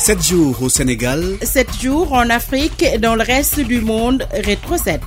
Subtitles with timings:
[0.00, 1.36] 7 jours au Sénégal.
[1.42, 4.26] 7 jours en Afrique et dans le reste du monde.
[4.32, 4.98] Rétro 7.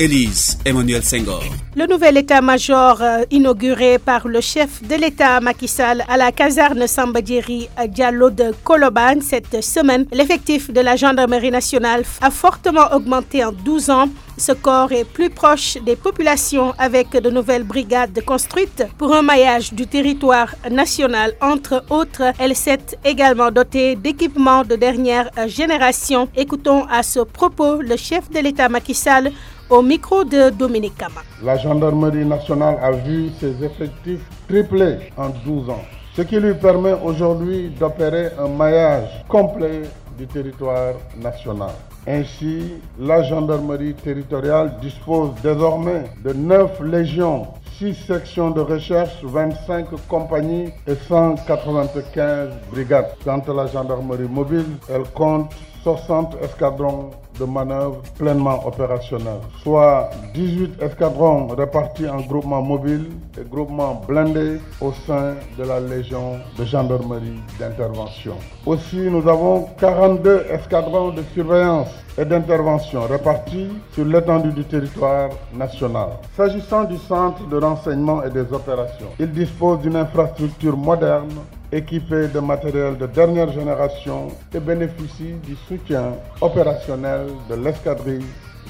[0.00, 1.42] Élise Emmanuel Senghor.
[1.76, 6.86] Le nouvel état-major euh, inauguré par le chef de l'État Macky Sall à la caserne
[6.86, 13.52] Sambadjeri Diallo de Koloban cette semaine, l'effectif de la gendarmerie nationale a fortement augmenté en
[13.52, 14.08] 12 ans.
[14.38, 19.74] Ce corps est plus proche des populations avec de nouvelles brigades construites pour un maillage
[19.74, 21.34] du territoire national.
[21.42, 26.26] Entre autres, elle s'est également dotée d'équipements de dernière génération.
[26.34, 29.30] Écoutons à ce propos le chef de l'État Macky Sall
[29.70, 31.22] au micro de Dominique Kama.
[31.42, 35.84] La gendarmerie nationale a vu ses effectifs tripler en 12 ans,
[36.16, 39.82] ce qui lui permet aujourd'hui d'opérer un maillage complet
[40.18, 41.70] du territoire national.
[42.06, 47.46] Ainsi, la gendarmerie territoriale dispose désormais de 9 légions,
[47.78, 53.14] 6 sections de recherche, 25 compagnies et 195 brigades.
[53.24, 55.52] Quant à la gendarmerie mobile, elle compte
[55.84, 63.08] 60 escadrons de manœuvre pleinement opérationnels, soit 18 escadrons répartis en groupements mobiles
[63.40, 68.34] et groupements blindés au sein de la Légion de gendarmerie d'intervention.
[68.66, 71.88] Aussi, nous avons 42 escadrons de surveillance
[72.18, 76.10] et d'intervention répartis sur l'étendue du territoire national.
[76.36, 81.30] S'agissant du centre de renseignement et des opérations, il dispose d'une infrastructure moderne
[81.72, 88.24] équipé de matériel de dernière génération et bénéficie du soutien opérationnel de l'escadrille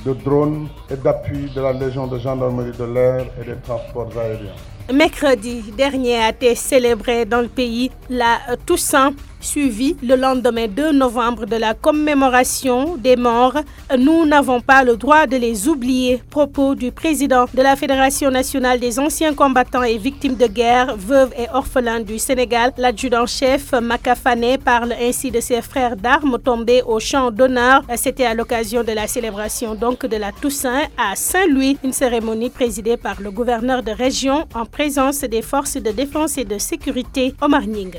[0.05, 4.57] de drones et d'appui de la Légion de gendarmerie de l'air et des transports aériens.
[4.93, 11.47] Mercredi dernier a été célébré dans le pays la Toussaint suivi le lendemain 2 novembre
[11.47, 13.59] de la commémoration des morts.
[13.99, 16.23] Nous n'avons pas le droit de les oublier.
[16.31, 21.33] Propos du président de la Fédération nationale des anciens combattants et victimes de guerre, veuves
[21.39, 22.73] et orphelins du Sénégal.
[22.77, 27.83] L'adjudant-chef Makafane parle ainsi de ses frères d'armes tombés au champ d'honneur.
[27.97, 32.97] C'était à l'occasion de la célébration donc de la Toussaint à Saint-Louis, une cérémonie présidée
[32.97, 37.67] par le gouverneur de région en présence des forces de défense et de sécurité Omar
[37.67, 37.93] Ning.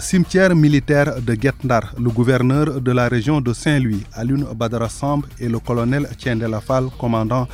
[0.00, 5.48] Cimetière militaire de Guetndar, le gouverneur de la région de Saint-Louis, Alun Badara Samb et
[5.48, 7.46] le colonel Tiendelafal, commandant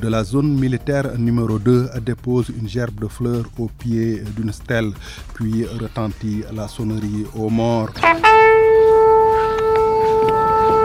[0.00, 4.92] de la zone militaire numéro 2, déposent une gerbe de fleurs au pied d'une stèle,
[5.34, 7.90] puis retentit la sonnerie aux morts.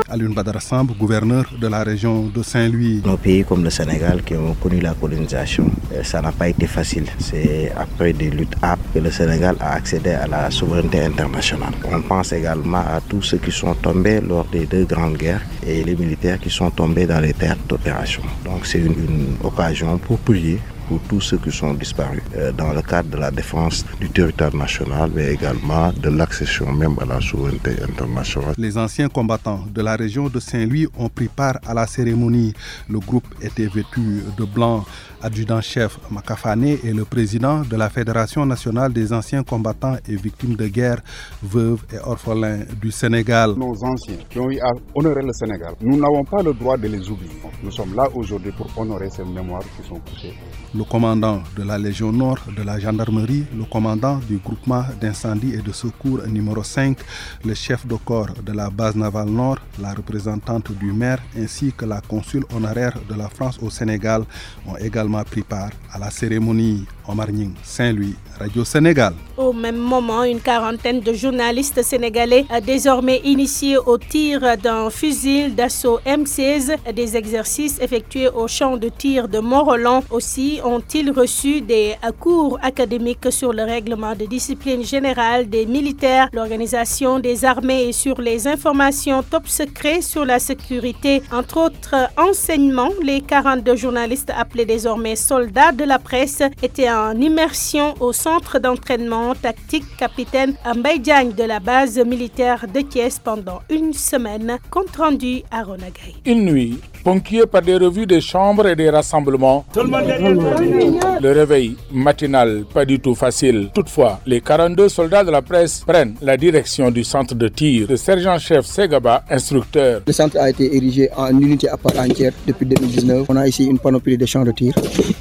[0.09, 3.01] Alun Badara Samb, gouverneur de la région de Saint-Louis.
[3.05, 5.69] Nos pays comme le Sénégal qui ont connu la colonisation,
[6.01, 7.05] ça n'a pas été facile.
[7.19, 11.73] C'est après des luttes âpres que le Sénégal a accédé à la souveraineté internationale.
[11.91, 15.83] On pense également à tous ceux qui sont tombés lors des deux grandes guerres et
[15.83, 18.23] les militaires qui sont tombés dans les terres d'opération.
[18.45, 22.21] Donc c'est une occasion pour prier pour tous ceux qui sont disparus
[22.57, 27.05] dans le cadre de la défense du territoire national, mais également de l'accession même à
[27.05, 28.55] la souveraineté internationale.
[28.57, 32.53] Les anciens combattants de la région de Saint-Louis ont pris part à la cérémonie.
[32.89, 34.85] Le groupe était vêtu de blanc.
[35.19, 40.67] Adjudant-chef Makafane et le président de la Fédération nationale des anciens combattants et victimes de
[40.67, 41.01] guerre,
[41.41, 43.55] veuves et orphelins du Sénégal.
[43.57, 46.87] Nos anciens qui ont eu à honorer le Sénégal, nous n'avons pas le droit de
[46.87, 47.31] les oublier.
[47.63, 50.35] Nous sommes là aujourd'hui pour honorer ces mémoires qui sont couchées
[50.77, 55.61] le commandant de la Légion Nord de la gendarmerie, le commandant du groupement d'incendie et
[55.61, 56.97] de secours numéro 5,
[57.45, 61.85] le chef de corps de la base navale Nord, la représentante du maire ainsi que
[61.85, 64.23] la consul honoraire de la France au Sénégal
[64.67, 66.85] ont également pris part à la cérémonie.
[67.07, 69.13] Omar Ning, Saint-Louis, Radio Sénégal.
[69.37, 75.99] Au même moment, une quarantaine de journalistes sénégalais désormais initiés au tir d'un fusil d'assaut
[76.05, 82.59] M16, des exercices effectués au champ de tir de Mont-Roland aussi ont-ils reçu des cours
[82.61, 88.47] académiques sur le règlement de discipline générale des militaires, l'organisation des armées et sur les
[88.47, 91.21] informations top secrets sur la sécurité.
[91.31, 97.95] Entre autres enseignements, les 42 journalistes appelés désormais soldats de la presse étaient en immersion
[97.99, 100.55] au centre d'entraînement tactique capitaine
[100.99, 106.15] Diagne de la base militaire de Thiès pendant une semaine, compte rendu à Ronagay.
[106.25, 109.65] Une nuit, ponctuée par des revues des chambres et des rassemblements.
[109.75, 113.69] Le réveil matinal, pas du tout facile.
[113.73, 117.87] Toutefois, les 42 soldats de la presse prennent la direction du centre de tir.
[117.89, 120.01] Le sergent-chef Segaba, instructeur.
[120.05, 123.25] Le centre a été érigé en unité à part entière depuis 2019.
[123.29, 124.73] On a ici une panoplie de champs de tir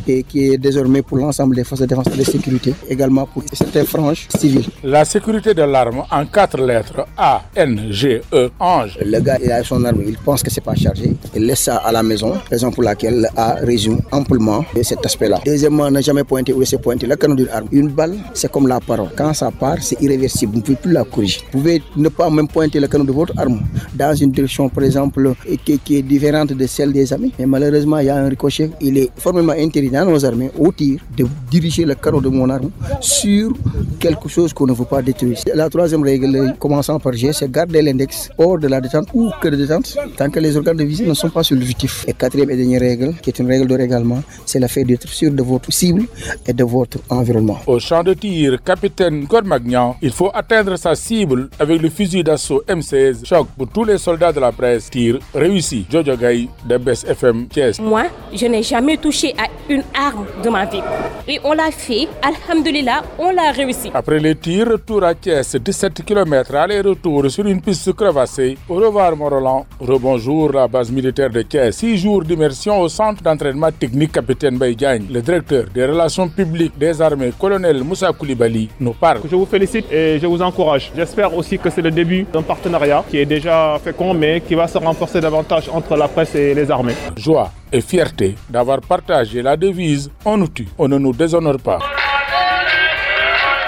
[0.07, 3.43] et qui est désormais pour l'ensemble des forces de défense et de sécurité, également pour
[3.53, 4.67] certaines franges civiles.
[4.85, 8.99] La sécurité de l'arme en quatre lettres A, N, G, E, Ange.
[9.05, 11.93] Le gars, il a son arme, il pense que c'est pas chargé, il laisse à
[11.93, 15.41] la maison, raison pour laquelle a résumé amplement cet aspect-là.
[15.45, 17.67] Deuxièmement, ne jamais pointer où c'est pointé le canon d'une arme.
[17.73, 19.09] Une balle, c'est comme la parole.
[19.17, 20.53] Quand ça part, c'est irréversible.
[20.53, 21.41] Vous ne pouvez plus la corriger.
[21.53, 23.61] Vous pouvez ne pas même pointer le canon de votre arme
[23.95, 25.33] dans une direction, par exemple,
[25.65, 27.33] qui, qui est différente de celle des amis.
[27.39, 28.71] Mais malheureusement, il y a un ricochet.
[28.81, 32.49] Il est formellement interdit dans nos armées, au tir, de diriger le canon de mon
[32.51, 32.71] arme
[33.01, 33.53] sur
[33.99, 35.39] quelque chose qu'on ne veut pas détruire.
[35.55, 39.49] La troisième règle, commençant par G, c'est garder l'index hors de la détente ou que
[39.49, 42.05] de détente, tant que les organes de visée ne sont pas sur l'objectif.
[42.09, 45.09] Et quatrième et dernière règle, qui est une règle de règlement, c'est le fait d'être
[45.09, 46.05] sûr de votre cible
[46.47, 47.59] et de votre environnement.
[47.67, 52.63] Au champ de tir, capitaine Gormagnan, il faut atteindre sa cible avec le fusil d'assaut
[52.69, 53.25] M16.
[53.27, 54.91] Choc pour tous les soldats de la presse.
[54.91, 55.87] Tir réussi.
[55.91, 57.79] Jojo Gaï de BES FM Thiès.
[57.81, 60.83] Moi, je n'ai jamais touché à une arme de ma vie.
[61.29, 62.09] Et on l'a fait.
[62.23, 63.91] Alhamdulillah, on l'a réussi.
[63.95, 68.57] Après les tirs, retour à Thiès, 17 km aller-retour sur une piste crevassée.
[68.69, 69.67] Au revoir Morolan.
[69.81, 71.73] Rebonjour la base militaire de Thiès.
[71.73, 75.07] Six jours d'immersion au centre d'entraînement technique capitaine Baïdiagne.
[75.11, 79.21] Le directeur des relations publiques des armées, colonel Moussa Koulibaly, nous parle.
[79.31, 80.91] Je vous félicite et je vous encourage.
[80.97, 84.67] J'espère aussi que c'est le début d'un partenariat qui est déjà fécond mais qui va
[84.69, 86.95] se renforcer davantage entre la presse et les armées.
[87.17, 91.79] Joie et fierté d'avoir partagé la devise On nous tue, on ne nous déshonore pas.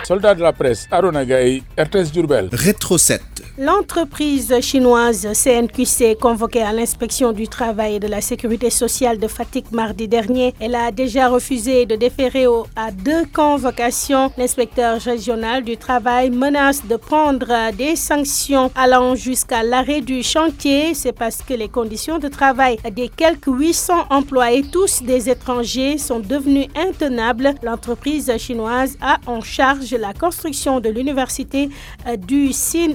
[0.04, 2.48] Soldat de la presse, Aronagaï, RTS Durbel.
[2.52, 3.20] Rétro 7.
[3.60, 9.72] L'entreprise chinoise CNQC convoquée à l'inspection du travail et de la sécurité sociale de Fatigue
[9.72, 12.46] mardi dernier, elle a déjà refusé de déférer
[12.76, 14.30] à deux convocations.
[14.38, 20.94] L'inspecteur régional du travail menace de prendre des sanctions allant jusqu'à l'arrêt du chantier.
[20.94, 26.20] C'est parce que les conditions de travail des quelques 800 employés, tous des étrangers, sont
[26.20, 27.54] devenues intenables.
[27.64, 31.70] L'entreprise chinoise a en charge la construction de l'université
[32.18, 32.94] du Sin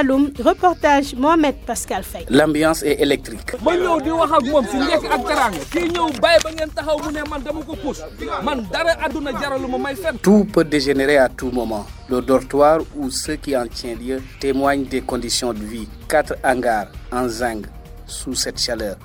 [0.00, 0.30] Saloum.
[0.42, 2.24] Reportage Mohamed Pascal Faye.
[2.30, 3.52] L'ambiance est électrique.
[10.22, 11.86] Tout peut dégénérer à tout moment.
[12.08, 15.88] Le dortoir ou ce qui en tient lieu témoignent des conditions de vie.
[16.08, 17.66] Quatre hangars en zinc
[18.06, 18.96] sous cette chaleur.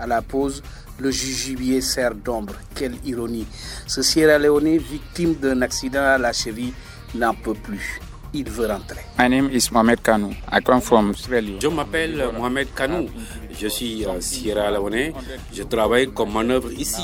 [0.00, 0.62] À la pause,
[0.98, 2.54] le jujubier sert d'ombre.
[2.74, 3.46] Quelle ironie.
[3.86, 6.72] Ce Sierra Leone, victime d'un accident à la cheville,
[7.14, 8.00] n'en peut plus.
[8.34, 9.00] Il veut rentrer.
[9.18, 10.34] My name is Mohamed Kanou.
[10.52, 11.58] I come from Australia.
[11.60, 13.08] Je m'appelle Mohamed Kanou.
[13.60, 15.12] Je suis euh, Sierra Leone.
[15.52, 17.02] Je travaille comme manœuvre ici.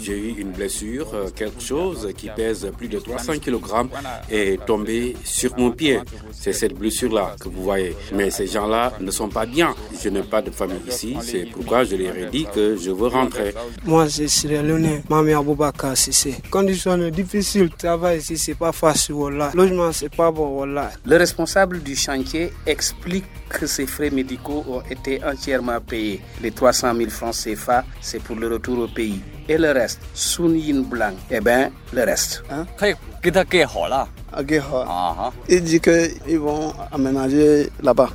[0.00, 3.88] J'ai eu une blessure, euh, quelque chose qui pèse plus de 300 kg
[4.30, 5.98] est tombé sur mon pied.
[6.32, 7.96] C'est cette blessure-là que vous voyez.
[8.14, 9.74] Mais ces gens-là ne sont pas bien.
[10.00, 11.16] Je n'ai pas de famille ici.
[11.22, 13.52] C'est pourquoi je leur ai dit que je veux rentrer.
[13.84, 15.02] Moi, c'est Sierra Leone.
[15.08, 17.70] Mami Aboubaka, c'est Conditions difficiles.
[17.76, 19.14] Travail ici, c'est pas facile.
[19.16, 19.50] Voilà.
[19.54, 20.57] Logement, c'est pas bon.
[20.66, 26.20] Le responsable du chantier explique que ces frais médicaux ont été entièrement payés.
[26.42, 29.20] Les 300 000 francs CFA, c'est pour le retour au pays.
[29.48, 32.42] Et le reste, Sun Yin Blanc, eh bien, le reste.
[32.50, 32.66] Hein?
[35.48, 38.10] Il dit qu'ils vont aménager là-bas.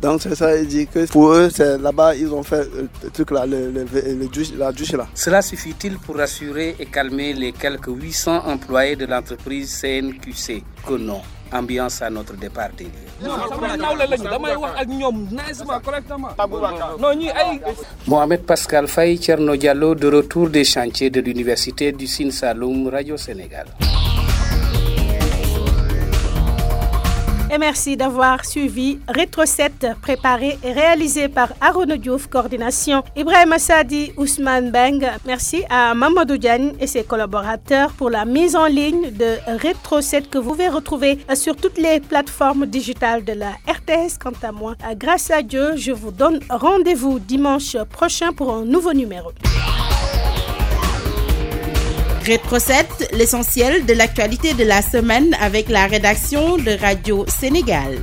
[0.00, 2.66] Donc c'est ça, il dit que pour eux, c'est là-bas, ils ont fait
[3.02, 5.06] le truc là, le, le, le, douche, la douche là.
[5.14, 11.20] Cela suffit-il pour rassurer et calmer les quelques 800 employés de l'entreprise CNQC Que non.
[11.52, 12.68] Ambiance à notre départ.
[18.06, 23.16] Mohamed Pascal Faye, Tcherno Diallo, de retour des chantiers de l'université du Sin Saloum, Radio
[23.16, 23.66] Sénégal.
[27.52, 34.12] Et merci d'avoir suivi Rétro 7, préparé et réalisé par Arono Diouf, coordination Ibrahim Assadi,
[34.16, 35.04] Ousmane Beng.
[35.26, 40.30] Merci à Mamadou Diagne et ses collaborateurs pour la mise en ligne de Rétro 7
[40.30, 44.18] que vous pouvez retrouver sur toutes les plateformes digitales de la RTS.
[44.22, 48.92] Quant à moi, grâce à Dieu, je vous donne rendez-vous dimanche prochain pour un nouveau
[48.92, 49.32] numéro.
[52.30, 57.98] Rétro 7, l'essentiel de l'actualité de la semaine avec la rédaction de Radio Sénégal.